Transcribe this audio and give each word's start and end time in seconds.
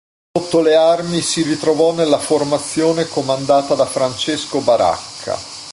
Sotto 0.35 0.61
le 0.63 0.73
armi, 0.75 1.21
si 1.21 1.43
ritrovò 1.43 1.93
nella 1.93 2.17
formazione 2.17 3.05
comandata 3.07 3.75
da 3.75 3.85
Francesco 3.85 4.57
Baracca. 4.59 5.37